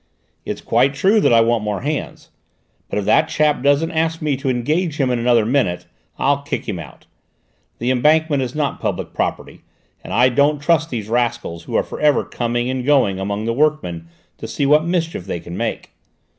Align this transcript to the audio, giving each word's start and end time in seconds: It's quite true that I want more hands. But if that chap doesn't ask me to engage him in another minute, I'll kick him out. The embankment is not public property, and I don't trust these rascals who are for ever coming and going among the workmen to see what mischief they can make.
It's 0.45 0.61
quite 0.61 0.95
true 0.95 1.21
that 1.21 1.31
I 1.31 1.41
want 1.41 1.63
more 1.63 1.81
hands. 1.81 2.31
But 2.89 2.97
if 2.97 3.05
that 3.05 3.27
chap 3.29 3.61
doesn't 3.61 3.91
ask 3.91 4.19
me 4.19 4.35
to 4.37 4.49
engage 4.49 4.97
him 4.97 5.11
in 5.11 5.19
another 5.19 5.45
minute, 5.45 5.85
I'll 6.17 6.41
kick 6.41 6.67
him 6.67 6.79
out. 6.79 7.05
The 7.77 7.91
embankment 7.91 8.41
is 8.41 8.55
not 8.55 8.79
public 8.79 9.13
property, 9.13 9.61
and 10.03 10.11
I 10.11 10.29
don't 10.29 10.57
trust 10.59 10.89
these 10.89 11.07
rascals 11.07 11.65
who 11.65 11.75
are 11.75 11.83
for 11.83 11.99
ever 11.99 12.23
coming 12.23 12.67
and 12.67 12.83
going 12.83 13.19
among 13.19 13.45
the 13.45 13.53
workmen 13.53 14.07
to 14.39 14.47
see 14.47 14.65
what 14.65 14.85
mischief 14.85 15.25
they 15.25 15.39
can 15.39 15.55
make. 15.55 15.91